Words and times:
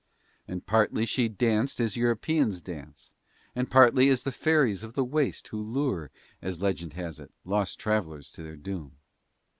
And 0.47 0.65
partly 0.65 1.05
she 1.05 1.27
danced 1.29 1.79
as 1.79 1.95
Europeans 1.95 2.59
dance 2.59 3.13
and 3.55 3.69
partly 3.69 4.09
as 4.09 4.23
the 4.23 4.31
fairies 4.31 4.81
of 4.81 4.93
the 4.95 5.03
waste 5.03 5.49
who 5.49 5.61
lure, 5.61 6.09
as 6.41 6.59
legend 6.59 6.93
has 6.93 7.19
it, 7.19 7.31
lost 7.45 7.77
travellers 7.77 8.31
to 8.31 8.41
their 8.41 8.57
doom. 8.57 8.97